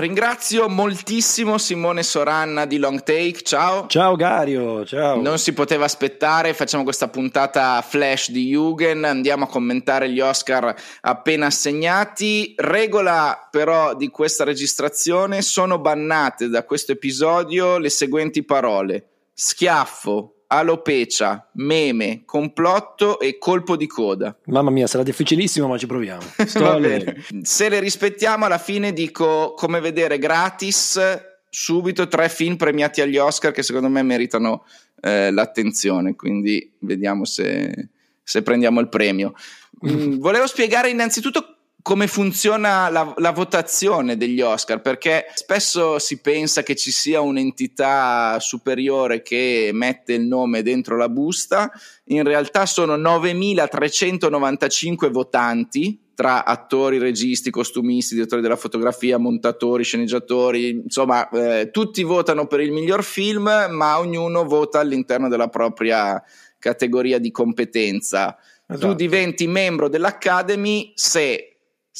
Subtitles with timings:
[0.00, 3.86] Ringrazio moltissimo Simone Soranna di Long Take, ciao.
[3.86, 5.20] Ciao Gario, ciao.
[5.20, 10.74] Non si poteva aspettare, facciamo questa puntata flash di Jugend, andiamo a commentare gli Oscar
[11.02, 12.54] appena assegnati.
[12.56, 19.04] Regola però di questa registrazione, sono bannate da questo episodio le seguenti parole.
[19.34, 24.36] Schiaffo, alopecia, meme, complotto e colpo di coda.
[24.46, 26.22] Mamma mia, sarà difficilissimo, ma ci proviamo.
[27.42, 31.00] Se le rispettiamo, alla fine dico come vedere gratis
[31.48, 34.64] subito tre film premiati agli Oscar che secondo me meritano
[35.00, 36.16] eh, l'attenzione.
[36.16, 37.88] Quindi vediamo se,
[38.22, 39.34] se prendiamo il premio.
[39.82, 46.62] Mm, volevo spiegare innanzitutto come funziona la, la, votazione degli Oscar, perché spesso si pensa
[46.62, 51.70] che ci sia un'entità superiore che mette il nome dentro la busta,
[52.04, 61.26] in realtà sono 9.395 votanti tra attori, registi, costumisti, direttori della fotografia, montatori, sceneggiatori, insomma,
[61.30, 66.22] eh, tutti votano per il miglior film, ma ognuno vota all'interno della propria
[66.58, 68.36] categoria di competenza.
[68.66, 68.88] Esatto.
[68.88, 71.49] Tu diventi membro dell'Academy se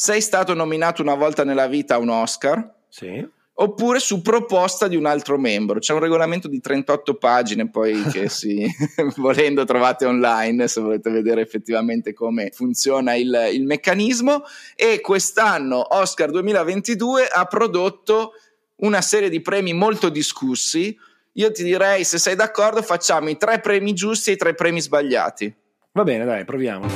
[0.03, 2.75] sei stato nominato una volta nella vita a un Oscar?
[2.89, 3.23] Sì.
[3.53, 5.79] Oppure su proposta di un altro membro.
[5.79, 8.67] C'è un regolamento di 38 pagine, poi che si,
[9.17, 14.45] volendo trovate online se volete vedere effettivamente come funziona il, il meccanismo.
[14.75, 18.33] E quest'anno Oscar 2022 ha prodotto
[18.77, 20.97] una serie di premi molto discussi.
[21.33, 24.81] Io ti direi, se sei d'accordo, facciamo i tre premi giusti e i tre premi
[24.81, 25.55] sbagliati.
[25.93, 26.87] Va bene, dai, proviamo.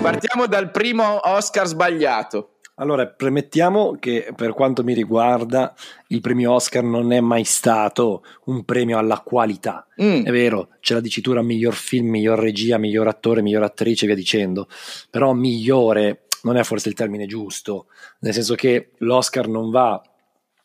[0.00, 2.58] Partiamo dal primo Oscar sbagliato.
[2.76, 5.74] Allora, premettiamo che per quanto mi riguarda
[6.08, 9.84] il premio Oscar non è mai stato un premio alla qualità.
[10.00, 10.26] Mm.
[10.26, 14.68] È vero, c'è la dicitura miglior film, miglior regia, miglior attore, miglior attrice, via dicendo.
[15.10, 17.86] Però migliore non è forse il termine giusto,
[18.20, 20.00] nel senso che l'Oscar non va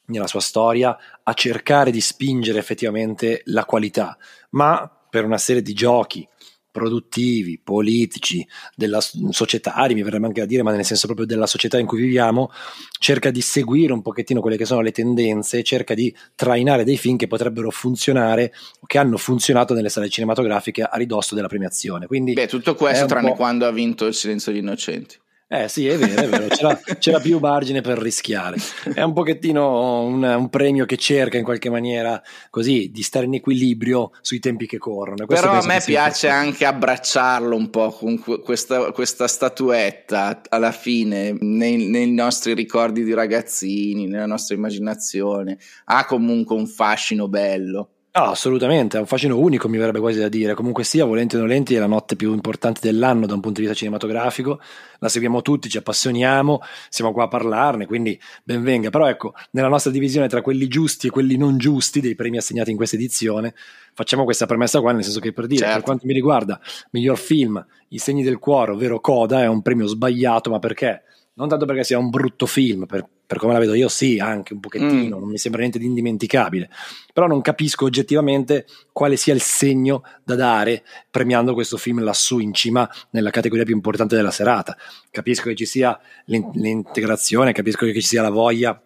[0.10, 4.18] nella sua storia a cercare di spingere effettivamente la qualità,
[4.52, 6.28] ma per una serie di giochi
[6.72, 11.80] produttivi, politici, della societari, mi verrebbe anche a dire, ma nel senso proprio della società
[11.80, 12.52] in cui viviamo,
[13.00, 17.18] cerca di seguire un pochettino quelle che sono le tendenze, cerca di trainare dei film
[17.18, 22.06] che potrebbero funzionare o che hanno funzionato nelle sale cinematografiche a ridosso della premiazione.
[22.06, 25.18] Quindi Beh, tutto questo tranne quando ha vinto Il silenzio degli innocenti.
[25.52, 26.48] Eh sì, è vero, è vero.
[26.48, 28.58] C'era, c'era, più margine per rischiare.
[28.94, 32.22] È un pochettino un, un, premio che cerca in qualche maniera
[32.52, 35.26] così di stare in equilibrio sui tempi che corrono.
[35.26, 41.88] Però a me piace anche abbracciarlo un po' con questa, questa statuetta alla fine, nei,
[41.88, 45.58] nei, nostri ricordi di ragazzini, nella nostra immaginazione.
[45.86, 47.94] Ha comunque un fascino bello.
[48.12, 50.56] No, assolutamente, è un fascino unico, mi verrebbe quasi da dire.
[50.56, 53.68] Comunque sia, volenti o nolenti, è la notte più importante dell'anno da un punto di
[53.68, 54.60] vista cinematografico.
[54.98, 56.60] La seguiamo tutti, ci appassioniamo,
[56.90, 58.90] siamo qua a parlarne, quindi ben venga.
[58.90, 62.72] Però ecco, nella nostra divisione tra quelli giusti e quelli non giusti dei premi assegnati
[62.72, 63.54] in questa edizione,
[63.94, 65.76] facciamo questa premessa qua, nel senso che per dire, certo.
[65.76, 66.60] per quanto mi riguarda,
[66.90, 71.04] miglior film, I segni del cuore, ovvero Coda, è un premio sbagliato, ma perché?
[71.36, 74.54] Non tanto perché sia un brutto film, per, per come la vedo io sì, anche
[74.54, 75.20] un pochettino, mm.
[75.20, 76.68] non mi sembra niente di indimenticabile,
[77.14, 80.82] però non capisco oggettivamente quale sia il segno da dare
[81.12, 84.76] premiando questo film lassù in cima nella categoria più importante della serata.
[85.12, 85.96] Capisco che ci sia
[86.26, 88.82] l'integrazione, capisco che ci sia la voglia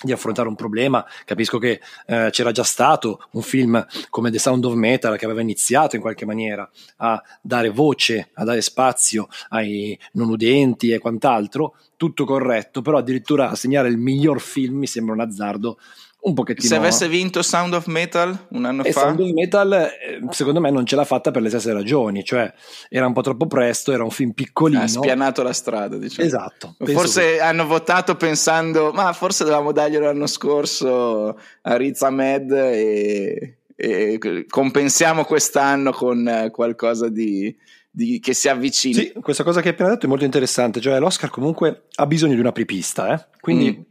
[0.00, 1.04] di affrontare un problema.
[1.24, 5.40] Capisco che eh, c'era già stato un film come The Sound of Metal che aveva
[5.40, 11.74] iniziato in qualche maniera a dare voce, a dare spazio ai non udenti e quant'altro,
[11.96, 15.78] tutto corretto, però addirittura assegnare il miglior film mi sembra un azzardo
[16.20, 16.68] un pochettino.
[16.68, 19.02] Se avesse vinto Sound of Metal un anno e fa.
[19.02, 22.24] Sound of Metal, eh, secondo me, non ce l'ha fatta per le stesse ragioni.
[22.24, 22.52] Cioè,
[22.88, 24.82] era un po' troppo presto, era un film piccolino.
[24.82, 26.26] Ha spianato la strada, diciamo.
[26.26, 26.74] Esatto.
[26.78, 27.40] Forse che...
[27.40, 35.24] hanno votato pensando, ma forse dovevamo darglielo l'anno scorso a Riz Ahmed e, e compensiamo
[35.24, 37.56] quest'anno con qualcosa di.
[37.90, 39.00] Di, che si avvicina.
[39.00, 42.34] Sì, questa cosa che hai appena detto è molto interessante, cioè l'Oscar comunque ha bisogno
[42.34, 43.26] di una apripista, eh?
[43.40, 43.87] quindi mm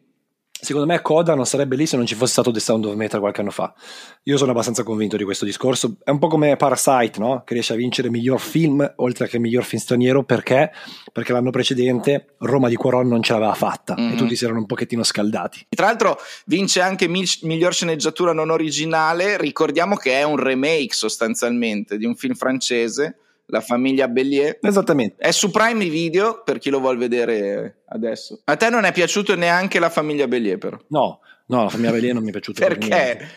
[0.60, 3.20] Secondo me Coda non sarebbe lì se non ci fosse stato The Sound of Metal
[3.20, 3.74] qualche anno fa.
[4.24, 5.98] Io sono abbastanza convinto di questo discorso.
[6.04, 7.44] È un po' come Parasite, no?
[7.46, 10.72] Che riesce a vincere miglior film oltre che miglior film straniero perché?
[11.12, 14.14] Perché l'anno precedente Roma di Quaron non ce l'aveva fatta mm-hmm.
[14.14, 15.68] e tutti si erano un pochettino scaldati.
[15.70, 19.38] Tra l'altro vince anche miglior sceneggiatura non originale.
[19.38, 24.60] Ricordiamo che è un remake sostanzialmente di un film francese la famiglia Bellier.
[24.62, 25.16] Esattamente.
[25.18, 28.42] È su Prime Video per chi lo vuole vedere adesso.
[28.46, 30.78] A te non è piaciuto neanche la famiglia Bellier, però?
[30.90, 32.66] No, No, la famiglia Belè non mi è piaciuta.
[32.66, 33.30] perché?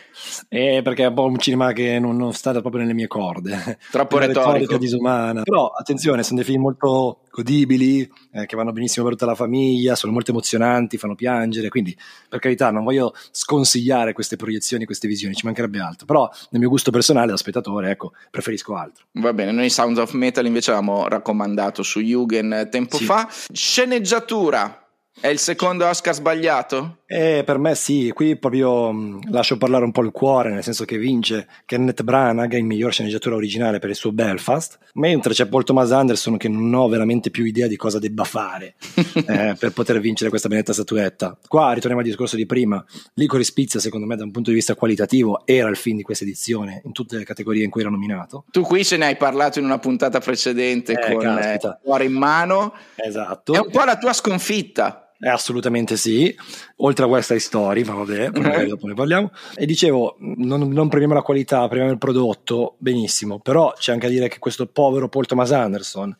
[0.49, 3.77] Eh, perché è un po' un cinema che non, non sta proprio nelle mie corde.
[3.89, 4.77] Troppo retorico.
[4.77, 5.43] disumana.
[5.43, 8.01] Però attenzione, sono dei film molto godibili,
[8.33, 11.97] eh, che vanno benissimo per tutta la famiglia, sono molto emozionanti, fanno piangere, quindi
[12.27, 16.05] per carità non voglio sconsigliare queste proiezioni, queste visioni, ci mancherebbe altro.
[16.05, 19.05] Però nel mio gusto personale da spettatore, ecco, preferisco altro.
[19.13, 23.05] Va bene, noi Sounds of Metal invece avevamo raccomandato su Jugend tempo sì.
[23.05, 23.29] fa.
[23.53, 24.80] Sceneggiatura.
[25.19, 26.99] È il secondo Oscar sbagliato?
[27.05, 30.63] Eh, per me sì, qui proprio mh, mm, lascio parlare un po' il cuore, nel
[30.63, 35.47] senso che vince Kenneth Branagh in miglior sceneggiatura originale per il suo Belfast, mentre c'è
[35.47, 38.75] Paul Thomas Anderson che non ho veramente più idea di cosa debba fare
[39.27, 41.37] eh, per poter vincere questa benedetta statuetta.
[41.45, 42.83] Qua ritorniamo al discorso di prima,
[43.15, 46.23] Licorice Pizza secondo me da un punto di vista qualitativo era il film di questa
[46.23, 48.45] edizione in tutte le categorie in cui era nominato.
[48.49, 52.13] Tu qui ce ne hai parlato in una puntata precedente eh, con eh, Cuore in
[52.13, 52.73] mano.
[52.95, 53.53] Esatto.
[53.53, 55.07] È un po' la tua sconfitta.
[55.23, 56.35] Eh, assolutamente sì,
[56.77, 59.31] oltre a West Side Story, ma vabbè, magari dopo ne parliamo.
[59.55, 64.09] E dicevo, non, non, premiamo la qualità, premiamo il prodotto, benissimo, però c'è anche a
[64.09, 66.17] dire che questo povero Paul Thomas Anderson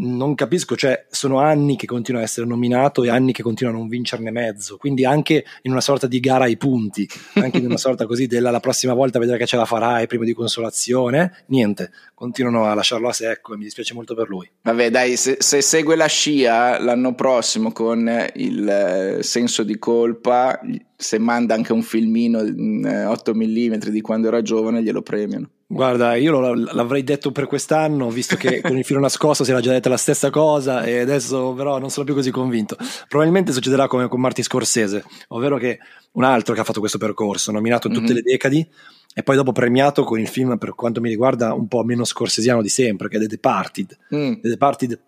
[0.00, 3.76] non capisco, cioè sono anni che continua a essere nominato e anni che continua a
[3.76, 7.76] non vincerne mezzo, quindi anche in una sorta di gara ai punti, anche in una
[7.76, 11.90] sorta così della la prossima volta vedrai che ce la farai, prima di consolazione, niente,
[12.14, 14.48] continuano a lasciarlo a secco e mi dispiace molto per lui.
[14.62, 20.60] Vabbè dai, se, se segue la scia l'anno prossimo con il eh, senso di colpa,
[20.96, 25.50] se manda anche un filmino in 8 mm di quando era giovane glielo premiano.
[25.70, 29.70] Guarda, io l'avrei detto per quest'anno, visto che con il filo nascosto si era già
[29.70, 32.74] detta la stessa cosa e adesso però non sono più così convinto.
[33.06, 35.78] Probabilmente succederà come con Marty Scorsese, ovvero che
[36.12, 38.16] un altro che ha fatto questo percorso, nominato in tutte mm-hmm.
[38.16, 38.68] le decadi
[39.14, 42.62] e poi dopo premiato con il film per quanto mi riguarda un po' meno scorsesiano
[42.62, 43.98] di sempre, che è The Departed.
[44.14, 44.32] Mm.
[44.40, 45.00] The Departed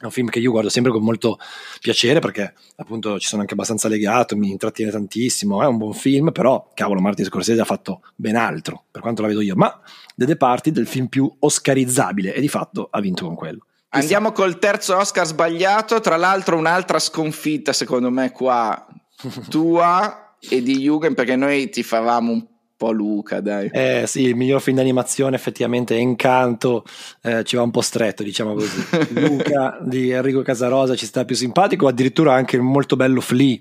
[0.00, 1.38] è un film che io guardo sempre con molto
[1.80, 6.30] piacere perché appunto ci sono anche abbastanza legato, mi intrattiene tantissimo, è un buon film,
[6.30, 9.80] però cavolo Martin Scorsese ha fatto ben altro per quanto la vedo io, ma
[10.14, 13.66] The Departed è il film più oscarizzabile e di fatto ha vinto con quello.
[13.90, 18.86] Andiamo col terzo Oscar sbagliato, tra l'altro un'altra sconfitta secondo me qua
[19.48, 22.46] tua e di Jugend perché noi ti favamo un
[22.78, 23.68] po' Luca, dai.
[23.70, 26.84] Eh sì, il miglior film d'animazione effettivamente è Incanto,
[27.22, 28.82] eh, ci va un po' stretto, diciamo così.
[29.20, 33.58] Luca di Enrico Casarosa ci sta più simpatico, addirittura anche il molto bello Flea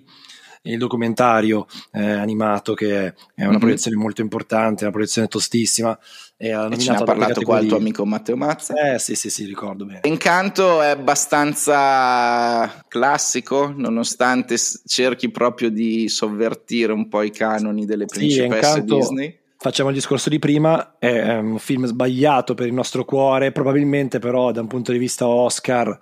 [0.63, 3.59] il documentario eh, animato che è una mm-hmm.
[3.59, 5.97] proiezione molto importante, una proiezione tostissima.
[6.39, 8.93] E, e ce ne ha parlato qua il tuo amico Matteo Mazza.
[8.93, 10.01] Eh sì, sì, sì, ricordo bene.
[10.03, 14.55] Incanto è abbastanza classico, nonostante
[14.85, 20.29] cerchi proprio di sovvertire un po' i canoni delle principesse sì, Disney facciamo il discorso
[20.29, 24.91] di prima, è un film sbagliato per il nostro cuore, probabilmente però da un punto
[24.91, 25.97] di vista Oscar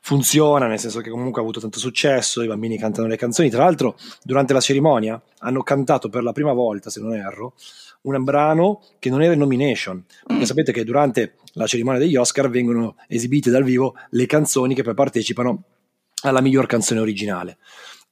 [0.00, 3.64] funziona, nel senso che comunque ha avuto tanto successo, i bambini cantano le canzoni, tra
[3.64, 7.54] l'altro durante la cerimonia hanno cantato per la prima volta, se non erro,
[8.02, 12.48] un brano che non era in nomination, perché sapete che durante la cerimonia degli Oscar
[12.48, 15.64] vengono esibite dal vivo le canzoni che poi partecipano
[16.22, 17.58] alla miglior canzone originale.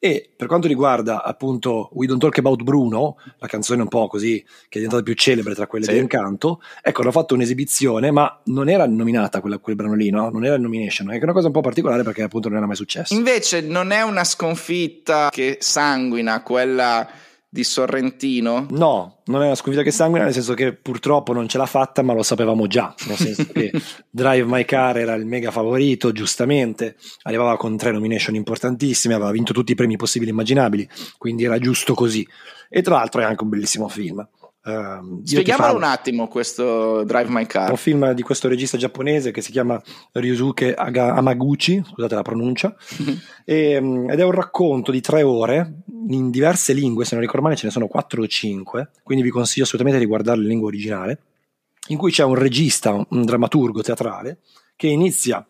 [0.01, 4.41] E per quanto riguarda appunto We Don't Talk About Bruno, la canzone un po' così
[4.45, 5.93] che è diventata più celebre tra quelle sì.
[5.93, 10.31] di Encanto, ecco, hanno fatto un'esibizione, ma non era nominata quella, quel brano lì, no?
[10.31, 12.77] Non era in nomination, è una cosa un po' particolare perché appunto non era mai
[12.77, 13.13] successo.
[13.13, 17.09] Invece non è una sconfitta che sanguina quella
[17.51, 18.67] di Sorrentino?
[18.71, 22.03] No, non è una sconfitta che sanguina, nel senso che purtroppo non ce l'ha fatta,
[22.03, 22.95] ma lo sapevamo già.
[23.07, 23.73] Nel senso che
[24.11, 29.53] Drive My Car era il mega favorito, giustamente, arrivava con tre nomination importantissime, aveva vinto
[29.53, 32.27] tutti i premi possibili e immaginabili, quindi era giusto così.
[32.69, 34.27] E tra l'altro è anche un bellissimo film.
[34.69, 37.69] Uh, Spieghiamolo un attimo questo Drive My Car.
[37.69, 39.81] È un film di questo regista giapponese che si chiama
[40.13, 42.77] Ryusuke Aga- Amaguchi, scusate la pronuncia,
[43.47, 47.47] e, um, ed è un racconto di tre ore in diverse lingue, se non ricordo
[47.47, 50.69] male ce ne sono quattro o cinque, quindi vi consiglio assolutamente di guardare la lingua
[50.69, 51.23] originale,
[51.87, 54.41] in cui c'è un regista, un drammaturgo teatrale,
[54.77, 55.47] che inizia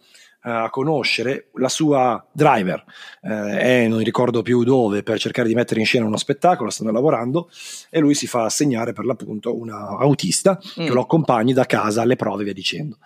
[0.48, 2.84] a conoscere la sua driver,
[3.22, 6.90] eh, è non ricordo più dove, per cercare di mettere in scena uno spettacolo, stanno
[6.90, 7.50] lavorando
[7.90, 10.84] e lui si fa assegnare per l'appunto un autista mm.
[10.86, 12.98] che lo accompagni da casa alle prove e via dicendo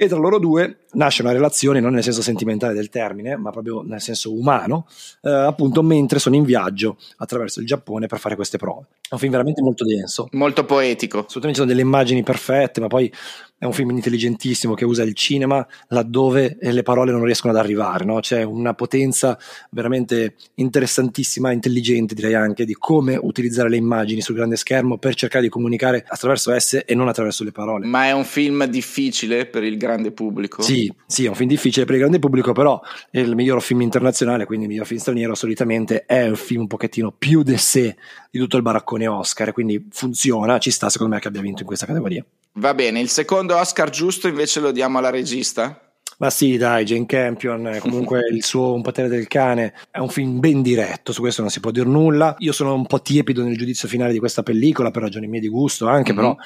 [0.00, 3.82] e tra loro due nasce una relazione non nel senso sentimentale del termine, ma proprio
[3.82, 4.86] nel senso umano,
[5.22, 8.86] eh, appunto mentre sono in viaggio attraverso il Giappone per fare queste prove.
[9.08, 10.28] È un film veramente molto denso.
[10.32, 11.18] Molto poetico.
[11.18, 13.12] Assolutamente ci sono delle immagini perfette, ma poi
[13.60, 18.06] è un film intelligentissimo che usa il cinema laddove le parole non riescono ad arrivare,
[18.06, 18.20] no?
[18.20, 19.38] c'è una potenza
[19.72, 25.44] veramente interessantissima, intelligente direi anche, di come utilizzare le immagini sul grande schermo per cercare
[25.44, 27.84] di comunicare attraverso esse e non attraverso le parole.
[27.84, 30.62] Ma è un film difficile per il grande pubblico?
[30.62, 33.60] Sì, Sì, sì, è un film difficile per il grande pubblico, però è il miglior
[33.60, 37.58] film internazionale, quindi il miglior film straniero solitamente è un film un pochettino più de
[37.58, 37.96] sé
[38.30, 41.66] di tutto il baraccone Oscar, quindi funziona, ci sta secondo me che abbia vinto in
[41.66, 42.24] questa categoria.
[42.54, 45.84] Va bene, il secondo Oscar giusto invece lo diamo alla regista?
[46.18, 50.38] Ma sì, dai, Jane Campion, comunque il suo Un potere del cane è un film
[50.38, 52.34] ben diretto, su questo non si può dire nulla.
[52.38, 55.48] Io sono un po' tiepido nel giudizio finale di questa pellicola, per ragioni mie di
[55.48, 56.20] gusto anche, mm-hmm.
[56.20, 56.36] però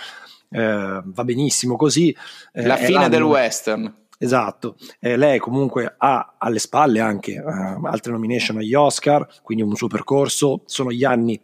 [0.50, 2.16] eh, va benissimo così.
[2.52, 3.92] Eh, La fine del western.
[4.18, 9.74] Esatto, eh, lei comunque ha alle spalle anche uh, altre nomination agli Oscar, quindi un
[9.74, 11.40] suo percorso, sono gli anni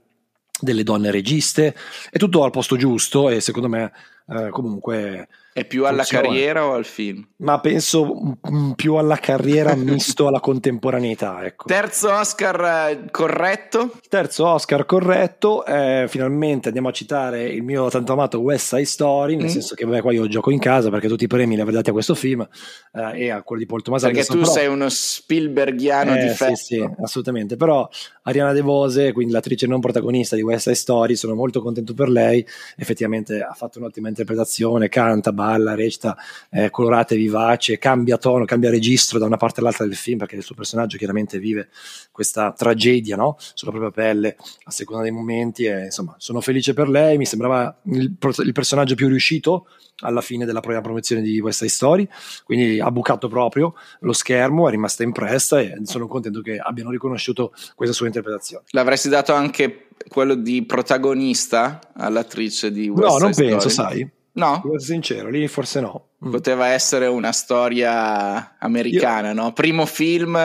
[0.60, 1.74] delle donne registe,
[2.10, 3.92] è tutto al posto giusto e secondo me
[4.26, 6.28] uh, comunque è più alla funziona.
[6.28, 7.26] carriera o al film?
[7.38, 8.38] Ma penso
[8.76, 11.44] più alla carriera misto alla contemporaneità.
[11.44, 11.64] Ecco.
[11.66, 13.92] Terzo Oscar eh, corretto?
[14.08, 19.36] Terzo Oscar corretto, eh, finalmente andiamo a citare il mio tanto amato West Side Story,
[19.36, 19.48] nel mm.
[19.48, 21.90] senso che vabbè, qua io gioco in casa perché tutti i premi li avrei dati
[21.90, 22.46] a questo film
[22.92, 24.50] eh, e a quello di Paul Thomas Perché tu però...
[24.50, 26.54] sei uno Spielbergiano eh, di festa.
[26.54, 27.88] Sì, sì, assolutamente, però
[28.22, 32.08] Ariana De Vose, quindi l'attrice non protagonista di West Side Story, sono molto contento per
[32.08, 36.16] lei, effettivamente ha fatto un'ottima interpretazione, canta, balla, recita,
[36.48, 40.36] è colorata e vivace, cambia tono, cambia registro da una parte all'altra del film perché
[40.36, 41.68] il suo personaggio chiaramente vive
[42.12, 43.36] questa tragedia no?
[43.54, 47.74] sulla propria pelle a seconda dei momenti e insomma sono felice per lei, mi sembrava
[47.84, 49.66] il, il personaggio più riuscito
[50.02, 52.08] alla fine della prima promozione di West Side Story,
[52.44, 57.52] quindi ha bucato proprio lo schermo, è rimasta impressa e sono contento che abbiano riconosciuto
[57.74, 58.64] questa sua interpretazione.
[58.70, 63.48] L'avresti dato anche quello di protagonista all'attrice di West No, Side non Story?
[63.50, 64.10] penso, sai.
[64.40, 64.56] No?
[64.56, 66.08] Essere sincero, lì forse no.
[66.24, 66.30] Mm.
[66.30, 69.34] Poteva essere una storia americana, Io...
[69.34, 69.52] no?
[69.52, 70.36] Primo film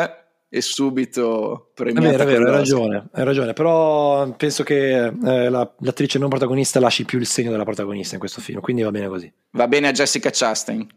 [0.56, 2.08] e subito premiata.
[2.08, 6.30] È vero, è vero, hai ragione, hai ragione, però penso che eh, la, l'attrice non
[6.30, 9.32] protagonista lasci più il segno della protagonista in questo film, quindi va bene così.
[9.52, 10.88] Va bene a Jessica Chastain.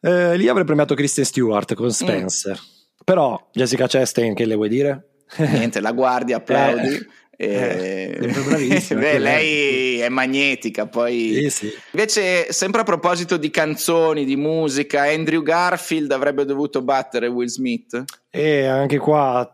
[0.00, 3.02] Eh, lì avrei premiato Kristen Stewart con Spencer, mm.
[3.04, 5.08] però Jessica Chastain che le vuoi dire?
[5.38, 6.94] Niente, la guardi, applaudi.
[6.94, 7.06] Eh.
[7.40, 8.98] Eh, bravissima.
[8.98, 10.88] Beh, lei è magnetica.
[10.88, 11.72] Poi sì, sì.
[11.92, 18.04] invece, sempre a proposito di canzoni, di musica, Andrew Garfield avrebbe dovuto battere Will Smith.
[18.30, 19.50] E anche qua,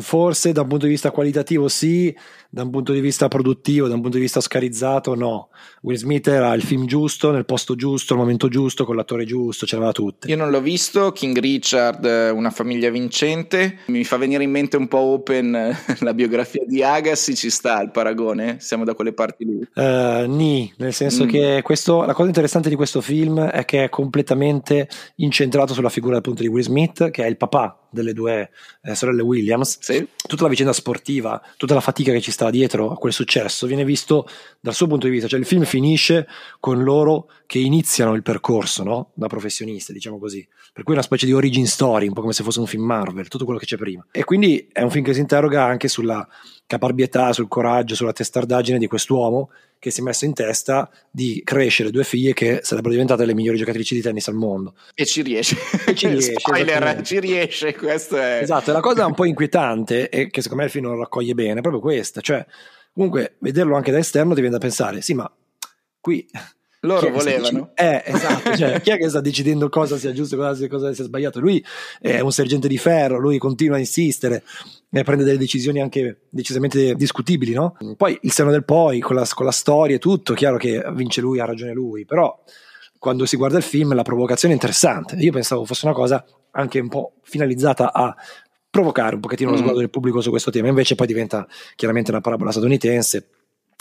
[0.00, 2.14] forse da un punto di vista qualitativo, sì,
[2.48, 5.50] da un punto di vista produttivo, da un punto di vista oscarizzato, no.
[5.82, 9.66] Will Smith era il film giusto, nel posto giusto, al momento giusto, con l'attore giusto,
[9.66, 10.28] ce l'aveva tutte.
[10.28, 14.88] Io non l'ho visto, King Richard, una famiglia vincente, mi fa venire in mente un
[14.88, 18.56] po' open la biografia di Agassi, ci sta il paragone?
[18.60, 19.68] Siamo da quelle parti lì?
[19.74, 21.28] Uh, ni, nel senso mm.
[21.28, 26.16] che questo, la cosa interessante di questo film è che è completamente incentrato sulla figura
[26.16, 28.50] appunto di Will Smith, che è il papà delle due
[28.82, 30.06] eh, sorelle Williams, sì.
[30.26, 33.84] Tutta la vicenda sportiva, tutta la fatica che ci sta dietro a quel successo viene
[33.84, 34.28] visto
[34.60, 36.26] dal suo punto di vista, cioè il film finisce
[36.60, 39.10] con loro che iniziano il percorso no?
[39.14, 42.32] da professioniste, diciamo così, per cui è una specie di origin story, un po' come
[42.32, 44.04] se fosse un film Marvel, tutto quello che c'è prima.
[44.10, 46.26] E quindi è un film che si interroga anche sulla
[46.66, 51.90] caparbietà, sul coraggio, sulla testardaggine di quest'uomo che si è messo in testa di crescere
[51.90, 54.74] due figlie che sarebbero diventate le migliori giocatrici di tennis al mondo.
[54.94, 55.56] E ci riesce.
[55.86, 58.40] E ci riesce Spoiler, ci riesce, questo è...
[58.42, 61.58] Esatto, la cosa un po' inquietante e che secondo me il film non raccoglie bene
[61.58, 62.44] è proprio questa, cioè
[62.92, 65.30] comunque vederlo anche da esterno ti viene da pensare, sì ma
[66.00, 66.26] qui
[66.80, 67.72] loro volevano.
[67.74, 71.04] Eh, esatto, cioè, chi è che sta decidendo cosa sia giusto e cosa, cosa sia
[71.04, 71.40] sbagliato?
[71.40, 71.62] Lui
[72.00, 74.44] è un sergente di ferro, lui continua a insistere
[74.90, 77.76] e prende delle decisioni anche decisamente discutibili, no?
[77.96, 81.20] Poi il seno del poi, con la, con la storia e tutto, chiaro che vince
[81.20, 82.40] lui, ha ragione lui, però
[82.98, 85.16] quando si guarda il film la provocazione è interessante.
[85.16, 88.14] Io pensavo fosse una cosa anche un po' finalizzata a
[88.76, 89.60] provocare un pochettino lo mm.
[89.60, 93.26] sguardo del pubblico su questo tema, invece poi diventa chiaramente una parabola statunitense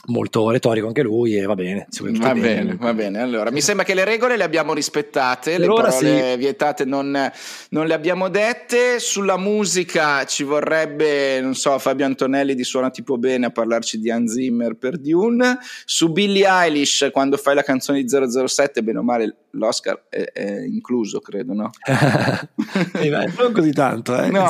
[0.07, 1.87] molto retorico anche lui e va bene.
[1.99, 3.21] Va bene, bene, va bene.
[3.21, 6.37] Allora, mi sembra che le regole le abbiamo rispettate, le parole sì.
[6.37, 7.31] vietate non,
[7.69, 8.99] non, le abbiamo dette.
[8.99, 14.11] Sulla musica ci vorrebbe, non so, Fabio Antonelli di Suona Tipo Bene a parlarci di
[14.11, 15.57] Hans Zimmer per Dune.
[15.85, 20.61] Su Billie Eilish, quando fai la canzone di 007, bene o male, l'Oscar è, è
[20.65, 21.69] incluso, credo, no?
[23.37, 24.29] non così tanto, eh.
[24.29, 24.47] no.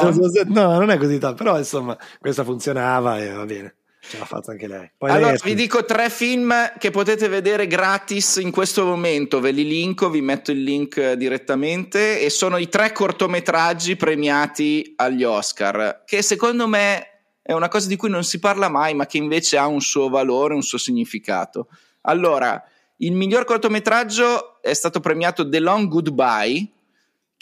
[0.47, 3.75] no, non è così tanto, però insomma, questa funzionava e va bene.
[4.07, 4.89] Ce l'ha fatta anche lei.
[4.97, 9.39] Poi allora lei vi dico tre film che potete vedere gratis in questo momento.
[9.39, 12.21] Ve li linko, vi metto il link direttamente.
[12.21, 16.03] E sono i tre cortometraggi premiati agli Oscar.
[16.05, 17.07] Che secondo me
[17.41, 20.09] è una cosa di cui non si parla mai, ma che invece ha un suo
[20.09, 21.67] valore, un suo significato.
[22.01, 22.63] Allora,
[22.97, 26.69] il miglior cortometraggio è stato premiato The Long Goodbye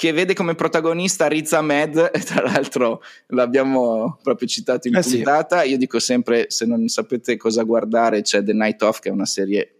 [0.03, 5.61] che vede come protagonista Riz Ahmed, e tra l'altro l'abbiamo proprio citato in eh puntata.
[5.61, 5.69] Sì.
[5.69, 9.25] Io dico sempre: se non sapete cosa guardare, c'è The Night Off, che è una
[9.25, 9.75] serie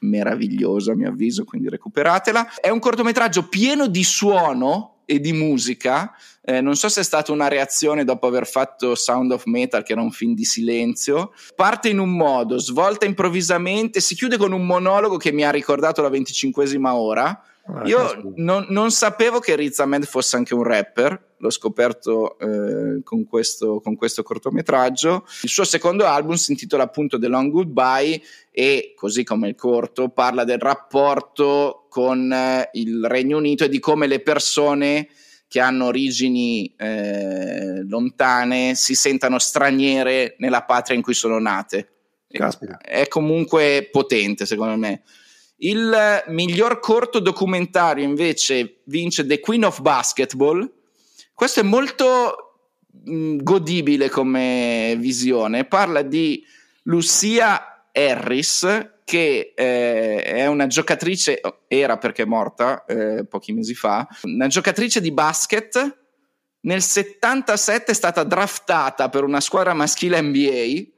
[0.00, 2.54] meravigliosa a mio avviso, quindi recuperatela.
[2.60, 6.12] È un cortometraggio pieno di suono e di musica.
[6.42, 9.92] Eh, non so se è stata una reazione dopo aver fatto Sound of Metal, che
[9.92, 11.32] era un film di silenzio.
[11.54, 16.02] Parte in un modo, svolta improvvisamente, si chiude con un monologo che mi ha ricordato
[16.02, 17.42] la venticinquesima ora.
[17.74, 23.02] Ah, Io non, non, sapevo che Riz Ahmed fosse anche un rapper, l'ho scoperto eh,
[23.02, 25.26] con, questo, con, questo, cortometraggio.
[25.42, 30.08] Il suo secondo album si intitola appunto The Long Goodbye e, così come il corto,
[30.08, 35.08] parla del rapporto con eh, il Regno Unito e di come le persone
[35.46, 41.92] che hanno origini eh, lontane si sentano straniere nella patria in cui sono nate.
[42.30, 42.78] Caspita.
[42.78, 45.02] È comunque potente, secondo me.
[45.60, 50.70] Il miglior corto documentario invece vince The Queen of Basketball.
[51.34, 52.60] Questo è molto
[53.04, 55.64] mh, godibile come visione.
[55.64, 56.44] Parla di
[56.84, 64.06] Lucia Harris, che eh, è una giocatrice, era perché è morta eh, pochi mesi fa,
[64.22, 65.98] una giocatrice di basket.
[66.60, 70.97] Nel 77 è stata draftata per una squadra maschile NBA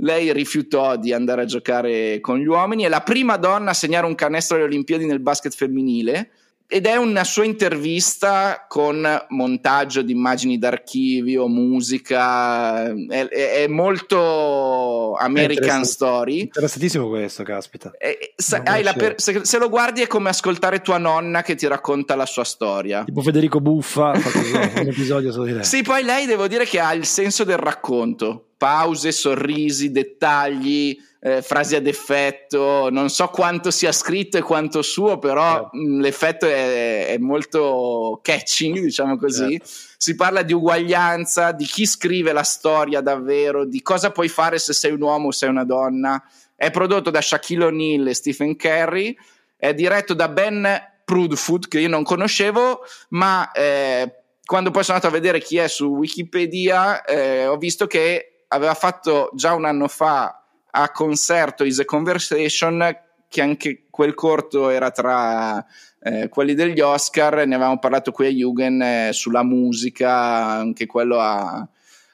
[0.00, 4.06] lei rifiutò di andare a giocare con gli uomini, è la prima donna a segnare
[4.06, 6.30] un canestro alle Olimpiadi nel basket femminile
[6.72, 15.84] ed è una sua intervista con montaggio di immagini d'archivio, musica, è, è molto American
[15.84, 16.42] Story.
[16.42, 17.90] Interessantissimo questo, caspita.
[17.98, 18.62] E, se,
[18.96, 22.44] per, se, se, lo guardi è come ascoltare tua nonna che ti racconta la sua
[22.44, 23.02] storia.
[23.02, 25.64] Tipo Federico Buffa, un episodio solo di lei.
[25.64, 31.40] Sì, poi lei devo dire che ha il senso del racconto pause, sorrisi, dettagli, eh,
[31.40, 32.90] frasi ad effetto.
[32.90, 35.78] Non so quanto sia scritto e quanto suo, però eh.
[35.78, 39.54] mh, l'effetto è, è, molto catching, diciamo così.
[39.54, 39.62] Eh.
[39.64, 44.74] Si parla di uguaglianza, di chi scrive la storia davvero, di cosa puoi fare se
[44.74, 46.22] sei un uomo o sei una donna.
[46.54, 49.16] È prodotto da Shaquille O'Neal e Stephen Curry.
[49.56, 50.68] È diretto da Ben
[51.02, 55.66] Prudfoot, che io non conoscevo, ma eh, quando poi sono andato a vedere chi è
[55.66, 61.80] su Wikipedia, eh, ho visto che aveva fatto già un anno fa a concerto Is
[61.80, 62.96] a Conversation
[63.28, 65.64] che anche quel corto era tra
[66.02, 71.20] eh, quelli degli Oscar, ne avevamo parlato qui a Jugend eh, sulla musica, anche quello
[71.20, 71.66] ha,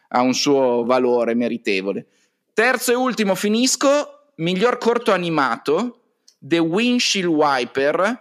[0.09, 2.07] ha, un suo valore meritevole.
[2.53, 6.01] Terzo e ultimo finisco, miglior corto animato,
[6.39, 8.21] The Windshield Wiper,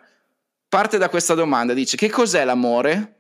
[0.70, 3.14] parte da questa domanda, dice che cos'è l'amore?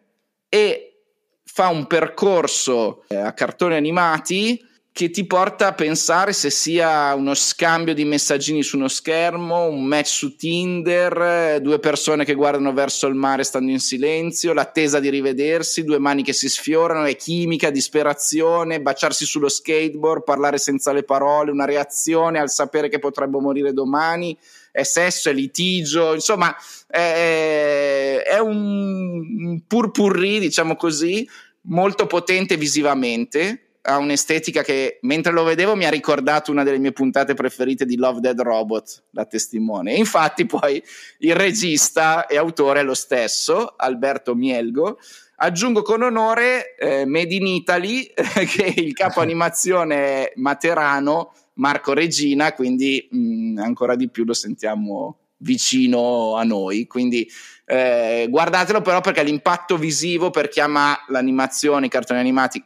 [0.47, 1.01] E
[1.43, 7.33] fa un percorso eh, a cartoni animati che ti porta a pensare se sia uno
[7.33, 13.05] scambio di messaggini su uno schermo, un match su Tinder, due persone che guardano verso
[13.07, 17.71] il mare stando in silenzio, l'attesa di rivedersi, due mani che si sfiorano, è chimica,
[17.71, 23.73] disperazione, baciarsi sullo skateboard, parlare senza le parole, una reazione al sapere che potrebbe morire
[23.73, 24.37] domani,
[24.71, 26.55] è sesso, è litigio, insomma
[26.87, 31.27] è, è un purpurri, diciamo così,
[31.63, 36.91] molto potente visivamente ha un'estetica che mentre lo vedevo mi ha ricordato una delle mie
[36.91, 39.93] puntate preferite di Love Dead Robot, la testimone.
[39.93, 40.81] E infatti poi
[41.19, 44.97] il regista e autore è lo stesso, Alberto Mielgo.
[45.37, 52.53] Aggiungo con onore eh, Made in Italy, che il capo animazione è Materano, Marco Regina,
[52.53, 56.87] quindi mh, mm, ancora di più lo sentiamo vicino a noi.
[56.87, 57.29] Quindi
[57.65, 62.63] eh, guardatelo però perché l'impatto visivo per chi ama l'animazione, i cartoni animati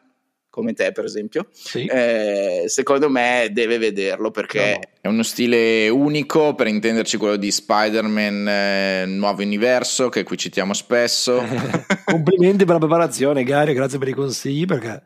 [0.60, 1.86] come te per esempio, sì.
[1.86, 4.99] eh, secondo me deve vederlo perché no.
[5.02, 10.74] È uno stile unico, per intenderci quello di Spider-Man eh, Nuovo Universo, che qui citiamo
[10.74, 11.42] spesso.
[12.04, 15.02] Complimenti per la preparazione, Gary, grazie per i consigli perché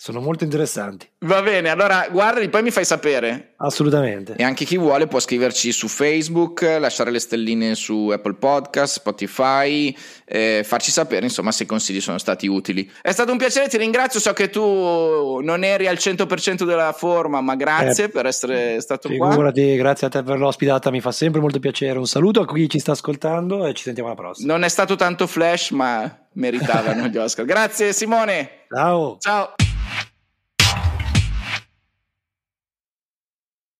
[0.00, 1.08] sono molto interessanti.
[1.22, 3.54] Va bene, allora guardali, poi mi fai sapere.
[3.56, 4.34] Assolutamente.
[4.36, 9.94] E anche chi vuole può scriverci su Facebook, lasciare le stelline su Apple Podcast, Spotify,
[10.24, 12.88] eh, farci sapere insomma se i consigli sono stati utili.
[13.02, 17.40] È stato un piacere, ti ringrazio, so che tu non eri al 100% della forma,
[17.40, 19.76] ma grazie eh, per essere stato figurati.
[19.76, 21.98] Grazie a te per l'ospitata, mi fa sempre molto piacere.
[21.98, 24.52] Un saluto a chi ci sta ascoltando e ci sentiamo alla prossima.
[24.52, 27.44] Non è stato tanto flash, ma meritavano gli Oscar.
[27.44, 28.66] Grazie Simone.
[28.68, 29.16] Ciao.
[29.18, 29.54] Ciao.